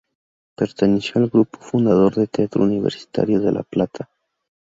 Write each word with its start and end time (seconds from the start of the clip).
Perteneció 0.55 1.21
al 1.21 1.29
grupo 1.29 1.59
fundador 1.59 2.15
del 2.15 2.27
Teatro 2.27 2.63
Universitario 2.63 3.39
de 3.39 3.51
La 3.51 3.61
Plata. 3.61 4.09